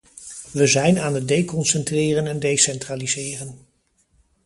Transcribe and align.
We 0.51 0.67
zijn 0.67 0.99
aan 0.99 1.13
het 1.13 1.27
deconcentreren 1.27 2.27
en 2.27 2.39
decentraliseren. 2.39 3.59